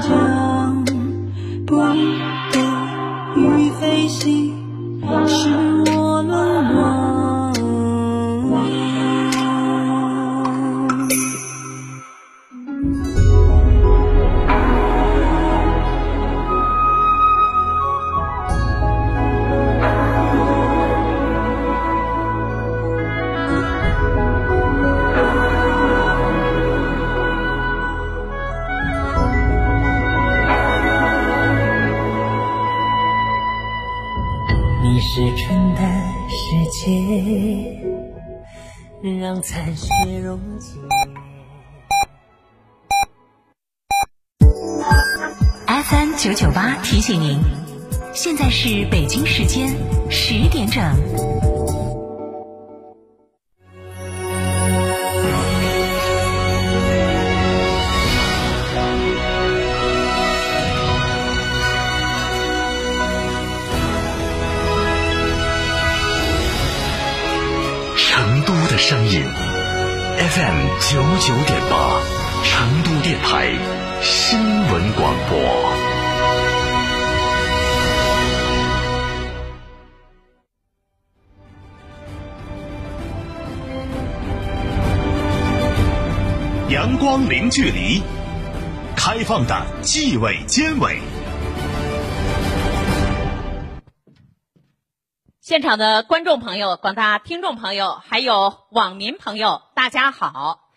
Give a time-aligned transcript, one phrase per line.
[0.00, 0.84] 江，
[1.66, 2.58] 不得
[3.36, 4.54] 于飞行，
[5.26, 5.48] 使
[36.28, 37.80] 世界，
[39.20, 39.88] 让残雪
[40.22, 40.78] 溶解。
[45.66, 47.38] FM 九九八提醒您，
[48.12, 49.68] 现在是北京时间
[50.10, 50.82] 十点整。
[73.30, 73.50] 台
[74.00, 75.38] 新闻广播。
[86.70, 88.02] 阳光零距离，
[88.96, 90.98] 开放的纪委监委。
[95.42, 100.67] 现场的观众朋友、广大听众朋友，还有网民朋友，大家好！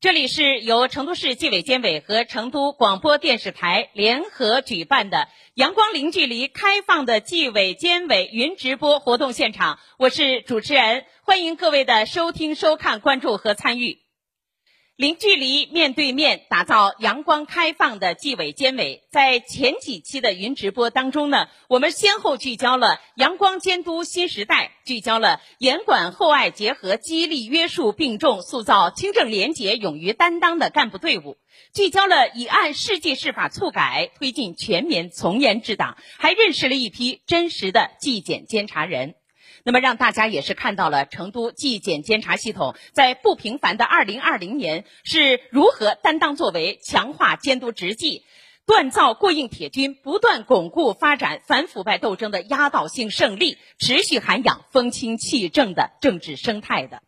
[0.00, 13.98] 这里是由成都市纪委监委和成都广播电视台联合举办的“阳光零距离”开放的纪委监委云直播活动现场，我是主持人，欢迎各位的收听、收看、关注和参与。
[15.00, 31.38] 零距离面对面打造阳光开放的纪委监委，在前几期的云直播当中呢，我们先后聚焦了阳光监督新时代，聚焦了严管厚爱结合，激励约束并重，塑造清正廉洁、勇于担当的干部队伍，
[31.72, 39.14] 聚焦了以案释纪释法促改，推进全面从严治党，还认识了一批真实的纪检监察人。
[39.64, 48.24] 那么让大家也是看到了成都纪检监察系统在不平凡的2020年是如何担当作为，强化监督执纪，
[48.66, 57.02] 锻造过硬铁军，不断巩固发展反腐败斗争的压倒性胜利，持续涵养风清气正的政治生态的。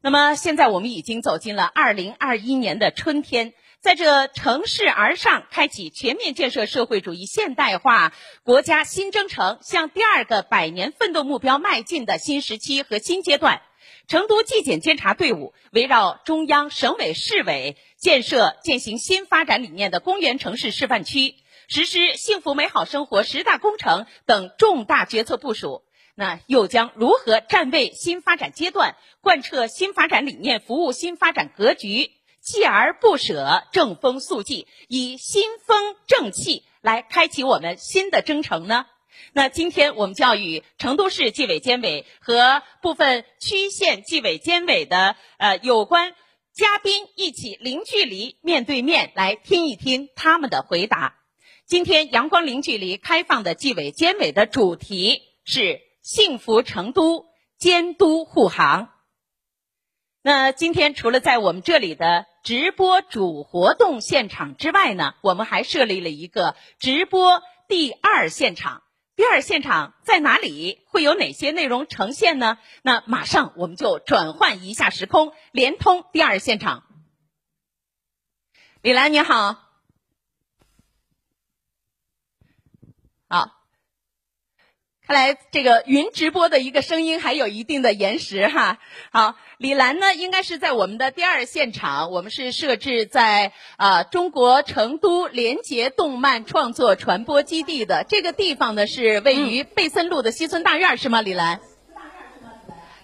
[0.00, 3.52] 那么现在我们已经走进了2021年的春天。
[3.80, 8.12] 在这乘势而上、开启全面建设社会主义现代化
[8.42, 13.62] 国家新征程、向第二个百年奋斗目标迈进的新时期和新阶段，
[14.08, 21.36] 成都纪检监察队伍围绕中央、省委、市委建设践行新发展理念的公园城市示范区，
[21.68, 25.84] 实施幸福美好生活十大工程等重大决策部署。
[26.16, 32.10] 那又将如何站位新发展阶段，贯彻新发展理念，服务新发展格局？
[32.48, 38.86] 锲而不舍，正风肃纪，以新风正气来开启我们新的征程呢？
[39.34, 46.14] 那今天我们就要与成都市纪委监委和部分区县纪委监委的呃有关
[46.54, 51.16] 嘉宾一起零距离面对面来听一听他们的回答。
[51.66, 57.26] 今天阳光零距离开放的纪委监委的主题是幸福成都，
[57.58, 58.88] 监督护航。
[60.28, 68.82] 那今天除了在我们这里的直播主活动现场之外呢，我们还设立了一个直播第二现场。
[69.16, 70.80] 第二现场在哪里？
[70.88, 72.58] 会有哪些内容呈现呢？
[72.82, 76.82] 那马上我们就转换一下时空，连通第二现场。
[78.82, 79.56] 李兰你好，
[85.08, 88.76] 看来这个云直播的一个声音还有一定的延时哈。
[89.10, 101.22] 好，李兰呢应该是在我们的第二现场，我们是设置在啊、中国成都联结动漫创作传播基地的这个地方呢是位于贝森路的西村大院、是吗？
[101.22, 101.58] 李兰？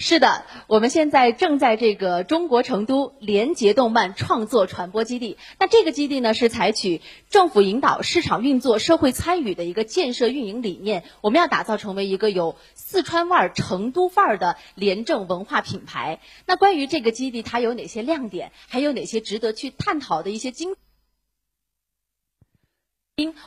[0.00, 5.36] 是的，我们现在正在这个中国成都联结动漫创作传播基地。
[5.58, 11.02] 那这个基地呢，是采取政府引导、市场运作、社会参与的一个建设运营理念。
[11.20, 16.20] 我们要打造成为一个有四川味儿、成都范儿的廉政文化品牌。
[16.46, 18.52] 那关于这个基地，它有哪些亮点？
[18.68, 20.76] 还有哪些值得去探讨的一些经？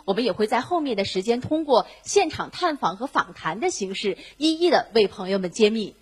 [0.04, 5.96] 我们也会在后面的时间，通过现场探访和访谈的形式，一一的为朋友们揭秘。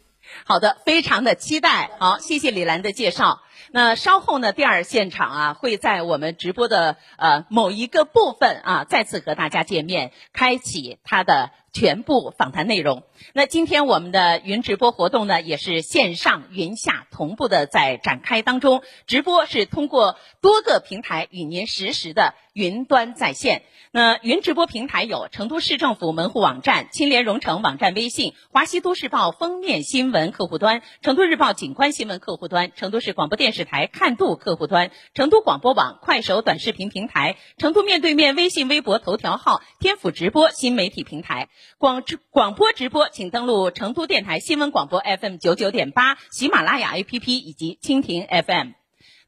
[0.45, 1.91] 好的，非常的期待。
[1.99, 3.41] 好，谢谢李兰的介绍。
[3.71, 11.51] 那稍后呢，第二现场啊，会在我们直播的呃某一个部分啊，再次和大家见面，开启它的。
[11.71, 13.03] 全部访谈内容。
[13.31, 18.81] 那今天我们的云直播活动呢，也是线上云下同步的在展开当中。
[19.05, 23.61] 直播是通过多个平台与您实时的云端在线。
[23.91, 41.49] 那云直播平台有成都市政府门户网站、青联蓉城网站微信、华西都市报封面新闻客户端、成都日报景观新闻客户端、成都市广播电电视台看度客户端、成都广播网快手短视频平台、成都面对面微信、微博、头条号、天府直播新媒体平台。
[41.79, 48.78] 广直广播直播，请登录成都电台新闻广播 FM 九九点八、喜马拉雅 APP 以及蜻蜓 FM。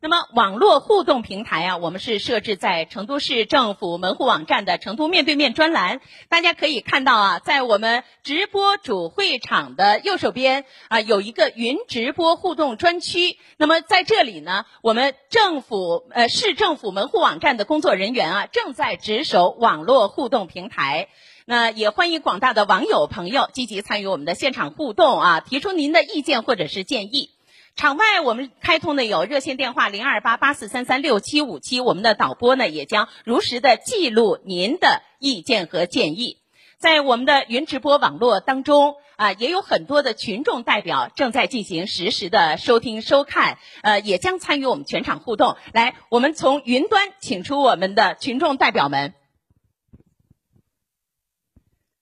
[0.03, 6.01] 那么网络互动平台啊，我们是设置在成都市政府门户网站的成都面对面专栏。
[6.27, 13.37] 大家可以看到啊，在我们直播主会场的右手边啊，有一个云直播互动专区。
[13.57, 21.09] 那么在这里呢，我们政府呃市政府门户网站的工作人员啊，正在值守网络互动平台。
[21.45, 27.29] 那也欢迎广大的网友朋友积极参与我们的现场互动啊，提出您的意见或者是建议。
[27.75, 36.37] 场外我们开通的有热线电话零二八八四三三六七五七，我们的导播呢也将如实的记录您的意见和建议。
[36.77, 45.57] 在我们的云直播网络当中啊，也有很多的群众代表正在进行实时的收听收看，呃，也将参与我们全场互动。
[45.73, 49.13] 来，我们从云端请出我们的群众代表们。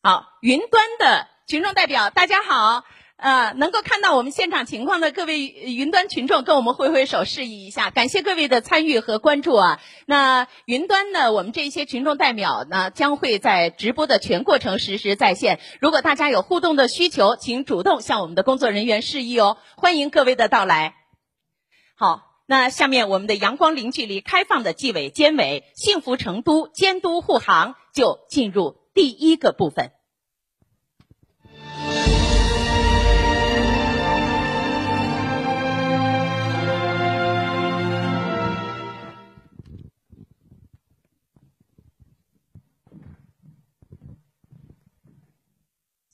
[0.02, 2.86] 好，云端的群众代表，大家好。
[3.22, 9.82] 呃，能够看到我们现场情况的各位云端群众，跟我们挥挥手示意一下，感谢各位的参与和关注啊。
[10.06, 15.60] 那云端呢，我们这些群众代表呢，将会在直播的全过程实时在线。
[15.82, 20.96] 如果大家有互动的需求，请主动向我们的工作人员示意哦，欢迎各位的到来。
[21.98, 29.92] 好，那下面我们的阳光零距离开放的纪委监委幸福成都监督护航就进入第一个部分。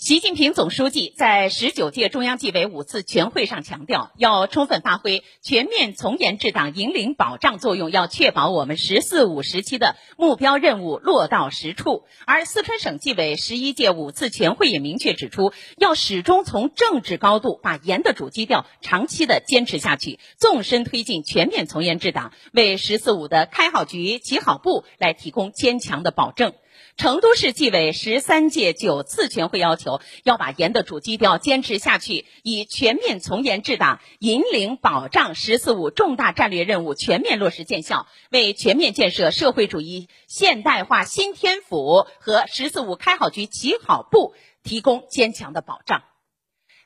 [0.06, 12.04] 习近平总书记在十九届中央纪委五次全会上强调，要充分发挥全面从严治党引领保障作用，要确保我们“十四五”时期的目标任务落到实处。
[12.28, 26.54] 而四川省纪委十一届五次全会也明确指出，要始终从政治高度把严的主基调长期的坚持下去，纵深推进全面从严治党，为“十四五”的开好局、起好步来提供坚强的保证。
[26.98, 44.34] 成都市纪委十三届九次全会要求，要把严的主基调坚持下去，以全面从严治党引领保障“十四五”重大战略任务全面落实见效，为全面建设社会主义现代化新天府和“十四五”开好局、起好步
[44.64, 46.04] 提供坚强的保障。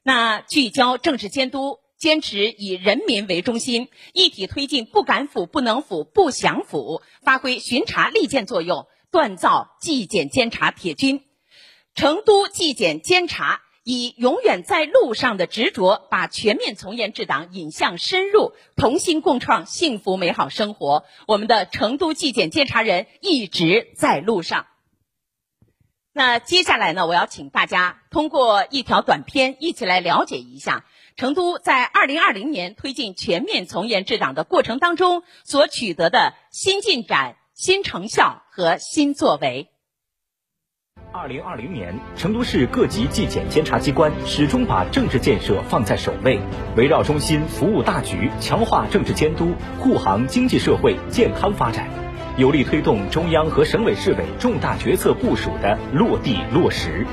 [0.01, 8.87] 那聚焦政治监督，坚持以人民为中心，一体推进不敢腐、不能腐、不想腐，发挥巡查利剑作用。
[9.11, 11.23] 锻造纪检监察铁军，
[11.95, 21.05] 成都纪检监察以永远在路上的执着，把全面从严治党引向深入，同心共创幸福美好生活。
[21.27, 24.67] 我们的成都纪检监察人一直在路上。
[26.19, 30.83] 那接下来呢，我要请大家通过一条短片，一起来了解一下
[31.15, 37.37] 成都在二零二零年推进全面从严治党的过程当中所取得的新进展。
[37.53, 39.69] 新成效和新作为。
[41.13, 46.39] 二零二零年，成都市各级纪检监察机关始终把政治建设放在首位，
[46.75, 51.89] 围绕中心服务大局，强化政治监督，护航经济社会健康发展，
[52.39, 57.05] 有力推动中央和省委市委重大决策部署的落地落实。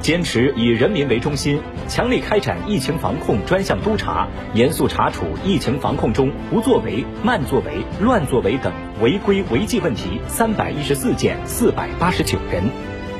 [0.00, 12.64] 坚持以人民为中心，强力开展疫情防控专项督查，严肃查处疫情防控中不作为、慢作为、乱作为等违规违纪问题三百一十四件四百八十九人，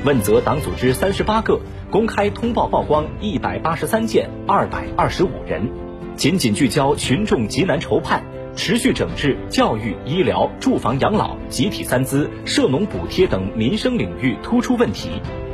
[0.03, 5.69] 问责党组织三十八个，公开通报曝光一百八十三件二百二十五人，
[6.17, 8.21] 紧紧聚焦群众急难愁盼，
[8.55, 15.09] 持续整治教育、医疗、住房养老、集体三资、涉农补贴等民生领域突出问题。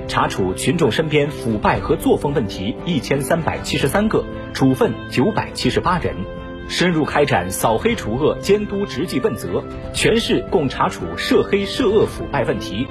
[0.07, 6.15] 查处群众身边腐败和作风问题一千三百七十三个，处分九百七十八人，
[6.67, 9.63] 深入开展扫黑除恶监督执纪问责，
[9.93, 12.87] 全市共查处涉黑涉恶腐败问题